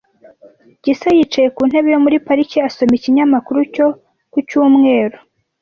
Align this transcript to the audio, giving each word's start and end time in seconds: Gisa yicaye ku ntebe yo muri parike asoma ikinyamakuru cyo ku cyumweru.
Gisa 0.83 1.07
yicaye 1.17 1.47
ku 1.55 1.61
ntebe 1.69 1.89
yo 1.93 1.99
muri 2.05 2.17
parike 2.27 2.57
asoma 2.69 2.93
ikinyamakuru 2.95 3.59
cyo 3.73 3.87
ku 4.31 4.37
cyumweru. 4.47 5.17